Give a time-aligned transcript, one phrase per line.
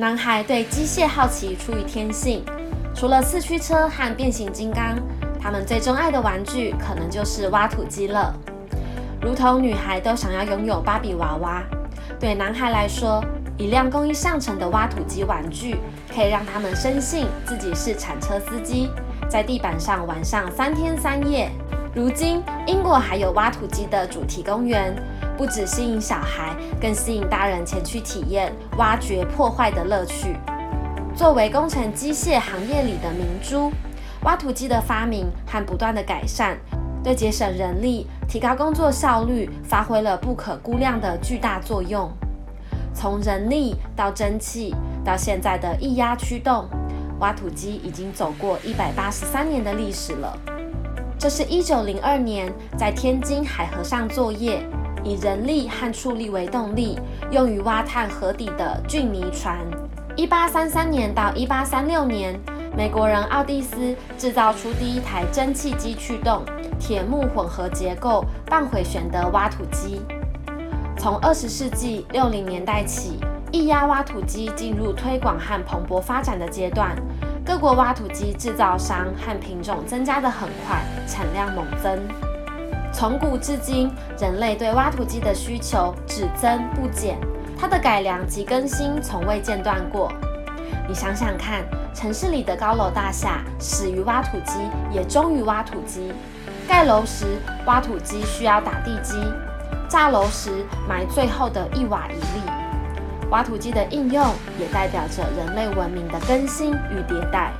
[0.00, 2.42] 男孩对机械好奇出于天性，
[2.94, 4.96] 除了四驱车和变形金刚，
[5.38, 8.34] 他们最钟爱的玩具可能就是挖土机了。
[9.20, 11.62] 如同女孩都想要拥有芭比娃娃，
[12.18, 13.22] 对男孩来说，
[13.58, 15.76] 一辆工艺上乘的挖土机玩具
[16.08, 18.88] 可以让他们深信自己是铲车司机，
[19.28, 21.50] 在地板上玩上三天三夜。
[21.94, 24.96] 如今，英国还有挖土机的主题公园。
[25.40, 30.36] 不只吸引小孩，更吸引大人前去体验挖掘破坏的乐趣。
[31.16, 33.72] 作为工程机械行业里的明珠，
[34.24, 36.58] 挖土机的发明和不断的改善，
[37.02, 42.12] 对节省人力、提高工作效率发挥了不可估量的巨大作用。
[42.92, 46.68] 从人力到蒸汽，到现在的液压驱动，
[47.18, 50.36] 挖土机已经走过一百八十三年的历史了。
[51.18, 54.62] 这是一九零二年在天津海河上作业。
[55.04, 56.98] 以人力和畜力为动力，
[57.30, 59.58] 用于挖探河底的郡尼船。
[60.16, 62.38] 一八三三年到一八三六年，
[62.76, 66.42] 美国人奥蒂斯制造出第一台蒸汽机驱动、
[66.78, 70.02] 铁木混合结构半回旋的挖土机。
[70.98, 73.18] 从二十世纪六零年代起，
[73.52, 76.94] 液压挖土机进入推广和蓬勃发展的阶段。
[77.42, 82.29] 各国挖土机制造商和品种增加得很快，产量猛增。
[82.92, 87.18] 从古至今，人类对挖土机的需求只增不减，
[87.58, 90.12] 它的改良及更新从未间断过。
[90.88, 94.58] 你想想看，城市里的高楼大厦始于挖土机，
[94.90, 96.12] 也终于挖土机。
[96.68, 99.16] 盖楼时，挖土机需要打地基；
[99.88, 102.42] 炸楼时，埋最后的一瓦一粒。
[103.30, 104.26] 挖土机的应用
[104.58, 107.52] 也代表着人类文明的更新与迭代。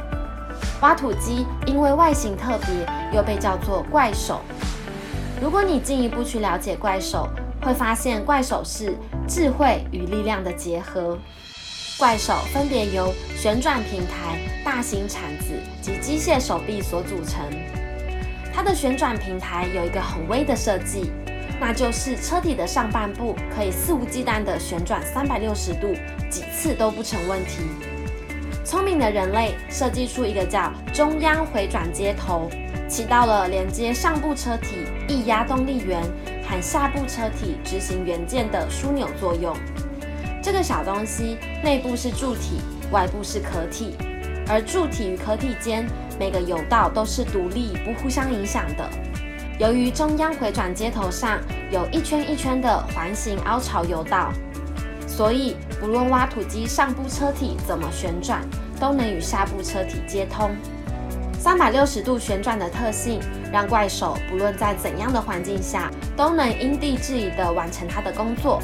[0.80, 4.40] 挖土机因为外形特别，又被叫做怪手。
[5.40, 7.26] 如果你进一步去了解怪手，
[7.62, 8.94] 会发现怪手是
[9.26, 11.18] 智慧与力量的结合。
[11.98, 17.40] 怪手分别由旋转平台、大型铲子及机械手臂所组成。
[18.52, 21.10] 它的旋转平台有一个很微的设计，
[21.58, 25.94] 那就是车体的上半部可以肆无忌惮地旋转三百六十度，
[26.30, 27.62] 几次都不成问题。
[28.62, 32.50] 聪明的人类设计出一个叫中央回转接头。
[32.88, 34.78] 起到了连接上部车体
[35.10, 36.00] 液压动力源
[36.46, 39.56] 和下部车体执行元件的枢纽作用。
[40.40, 42.60] 这个小东西内部是柱体，
[42.92, 43.96] 外部是壳体，
[44.48, 45.84] 而柱体与壳体间
[46.18, 48.88] 每个油道都是独立不互相影响的。
[49.58, 51.38] 由于中央回转接头上
[51.70, 54.32] 有一圈一圈的环形凹槽油道，
[55.06, 58.40] 所以不论挖土机上部车体怎么旋转，
[58.80, 60.50] 都能与下部车体接通。
[61.40, 63.18] 三百六十度旋转的特性，
[63.50, 68.60] 让怪手不论在怎样的环境下，都能因地制宜地完成它的工作。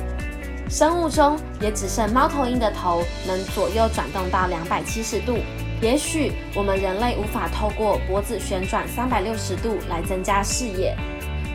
[0.69, 5.39] 生物中也只剩猫头鹰的头能左右转动到两百七十度。
[5.81, 10.95] 也许我们人类无法透过脖子旋转三百六十度来增加视野，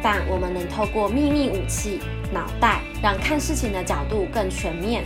[0.02, 2.00] 但我们能透过秘密武器——
[2.34, 5.04] 脑袋，让看事情的角度更全面。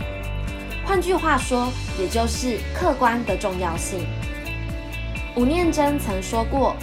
[0.82, 4.06] 换句话说，也就是客观的重要性。
[5.36, 6.74] 吴念真曾说过：“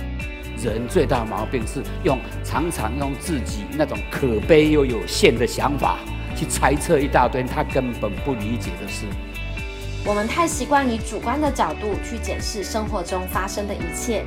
[0.63, 5.97] 人最大的毛病是用常常用自己那种可悲又有限的想法
[6.35, 9.07] 去猜测一大堆他根本不理解的事。
[10.05, 14.23] 我们太习惯以主观的角度去检视生活中发生的一切，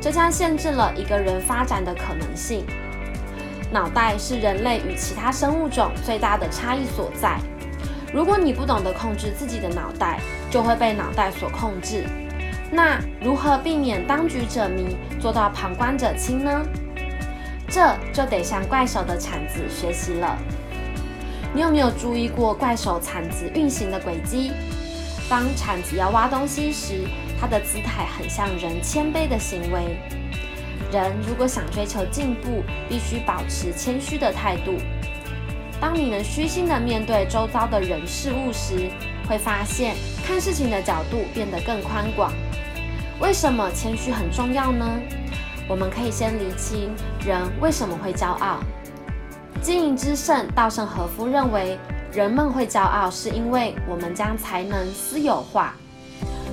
[0.00, 2.64] 这将限制了一个人发展的可能性。
[3.72, 7.40] 脑袋是人类与其他生物种最大的差异所在。
[8.14, 10.20] 如果你不懂得控制自己的脑袋，
[10.52, 12.04] 就会被脑袋所控制。”
[12.70, 16.62] 那如何避免当局者迷，做到旁观者清呢？
[17.68, 17.80] 这
[18.12, 20.36] 就得向怪手的铲子学习了。
[21.54, 24.52] 你有没有注意过怪手铲子运行的轨迹？
[25.28, 27.06] 当铲子要挖东西时，
[27.40, 29.98] 它的姿态很像人谦卑的行为。
[30.92, 34.74] 人如果想追求进步，必须保持谦虚的态度。
[35.80, 38.88] 当你能虚心地面对周遭的人事物时，
[39.28, 42.32] 会发现看事情的角度变得更宽广。
[43.18, 44.86] 为什么谦虚很重要呢？
[45.68, 46.94] 我们可以先厘清
[47.26, 48.58] 人为什么会骄傲。
[49.62, 51.78] 经营之圣稻盛和夫认为，
[52.12, 55.74] 人们会骄傲是因为我们将才能私有化。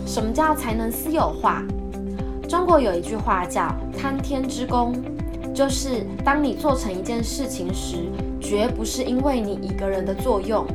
[0.06, 1.62] 什么叫才能私有化？
[2.48, 4.95] 中国有一句话叫“贪天之功”，
[5.54, 10.65] 就是当你做成一件事情时，绝不是因为你一个人的作用。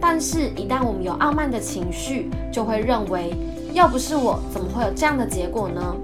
[0.00, 3.34] 但是，一旦我们有傲慢的情绪，就会认为。
[3.76, 5.94] 要不是我，怎么会有这样的结果呢？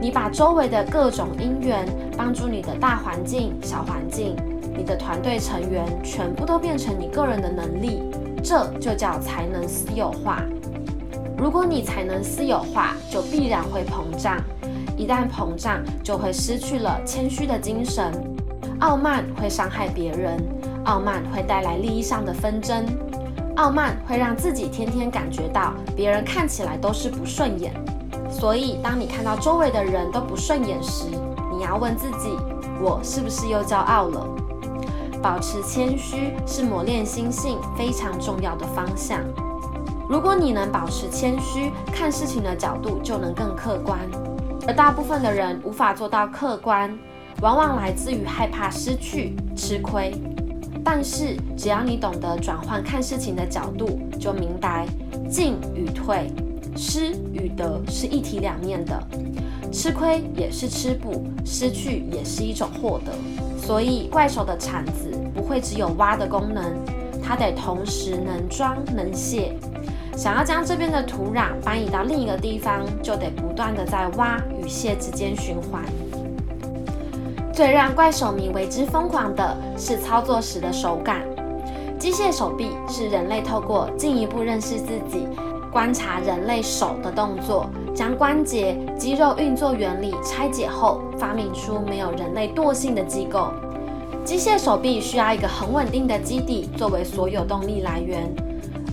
[0.00, 1.86] 你把周围的各种因缘，
[2.16, 4.34] 帮助你的大环境、小环境，
[4.76, 8.02] 你的团队成员，全部都变成你个人的能力，
[8.42, 10.42] 这就叫才能私有化。
[11.38, 14.38] 如果你才能私有化，就必然会膨胀。
[14.96, 18.12] 一旦膨胀，就会失去了谦虚的精神。
[18.80, 20.36] 傲慢会伤害别人，
[20.86, 22.84] 傲慢会带来利益上的纷争，
[23.56, 27.72] 傲慢会让自己天天感觉到别人看起来都是不顺眼。
[28.30, 31.06] 所以，当你看到周围的人都不顺眼时，
[31.52, 32.30] 你要问自己：
[32.80, 34.26] 我是不是又骄傲了？
[35.22, 39.20] 保持谦虚是磨练心性非常重要的方向。
[40.08, 44.00] 如果你能保持谦虚，看事情的角度就能更客观。
[44.66, 46.98] 而大部分的人无法做到客观，
[47.40, 50.12] 往往来自于害怕失去、吃亏。
[50.84, 54.86] 但是只要你懂得转换看事情的角度，就明白
[55.30, 56.30] 进与退、
[56.76, 59.00] 失与得是一体两面的。
[59.70, 63.12] 吃亏也是吃补，失去也是一种获得。
[63.56, 66.74] 所以怪手的铲子不会只有挖的功能，
[67.22, 69.56] 它得同时能装能卸。
[70.14, 75.82] 想要将这边的土壤搬移到另一个地方，就得不断的在挖与卸之间循环。
[77.52, 81.20] 最让怪手迷为之疯狂的是操作时的手感。
[81.98, 85.28] 机械手臂是人类透过进一步认识自己，
[85.70, 93.52] 观察人类手的动作，将关节、肌肉运作原理拆解后，发明出没有人类惰性的机构。
[94.24, 98.28] 机械手臂需要一个很稳定的基底作为所有动力来源。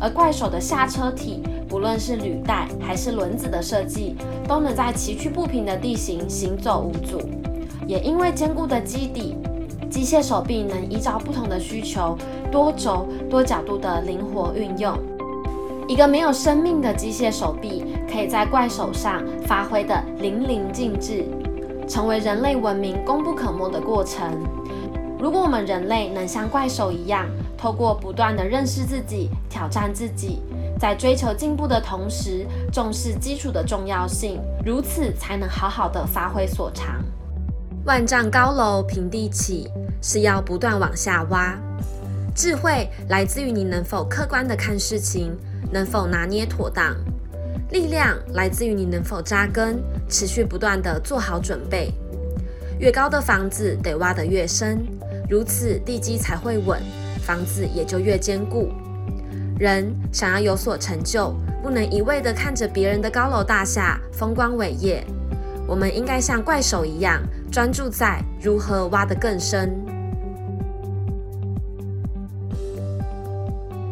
[0.02, 4.16] 而怪手的下车体，不论是履带还是轮子的设计，
[4.48, 7.20] 都能在崎岖不平的地形行走无阻。
[7.90, 9.36] 也因为坚固的基底，
[9.90, 12.16] 机械手臂能依照不同的需求，
[12.52, 14.96] 多轴多角度的灵活运用。
[15.88, 21.26] 一个没有生命的机械手臂，可以在怪手上发挥的淋漓尽致，
[21.88, 24.40] 成为人类文明功不可没的过程。
[25.18, 27.26] 如果我们人类能像怪手一样，
[27.58, 30.44] 透过不断的认识自己、挑战自己，
[30.80, 37.04] 在追求进步的同时，重视基础的重要性，如此才能好好的发挥所长。
[37.86, 39.70] 万丈高楼平地起，
[40.02, 41.58] 是要不断往下挖。
[42.36, 45.36] 智慧来自于你能否客观的看事情，
[45.72, 46.94] 能否拿捏妥当；
[47.72, 51.92] 力量来自于你能否扎根，持续不断的做好准备。
[52.80, 54.86] 越高的房子得挖得越深，
[55.30, 56.82] 如此地基才会稳。
[57.22, 58.72] 房子也就越坚固。
[59.60, 65.04] 人想要有所成就，不能一味的看着别人的高楼大厦、风光伟业。
[65.68, 69.89] 我们应该像怪手一样，专注在如何挖得更深。